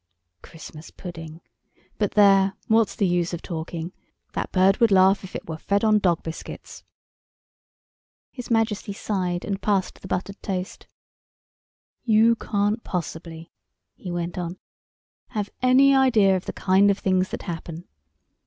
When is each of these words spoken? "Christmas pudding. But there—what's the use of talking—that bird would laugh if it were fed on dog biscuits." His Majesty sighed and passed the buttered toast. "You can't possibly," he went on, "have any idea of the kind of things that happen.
"Christmas 0.41 0.89
pudding. 0.89 1.41
But 1.99 2.13
there—what's 2.15 2.95
the 2.95 3.05
use 3.05 3.35
of 3.35 3.43
talking—that 3.43 4.51
bird 4.51 4.77
would 4.79 4.89
laugh 4.89 5.23
if 5.23 5.35
it 5.35 5.47
were 5.47 5.59
fed 5.59 5.83
on 5.83 5.99
dog 5.99 6.23
biscuits." 6.23 6.83
His 8.31 8.49
Majesty 8.49 8.93
sighed 8.93 9.45
and 9.45 9.61
passed 9.61 10.01
the 10.01 10.07
buttered 10.07 10.41
toast. 10.41 10.87
"You 12.03 12.35
can't 12.35 12.83
possibly," 12.83 13.51
he 13.93 14.09
went 14.09 14.39
on, 14.39 14.57
"have 15.37 15.51
any 15.61 15.95
idea 15.95 16.35
of 16.35 16.45
the 16.45 16.53
kind 16.53 16.89
of 16.89 16.97
things 16.97 17.29
that 17.29 17.43
happen. 17.43 17.87